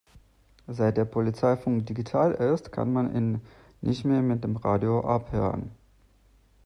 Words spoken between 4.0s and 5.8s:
mehr mit dem Radio abhören.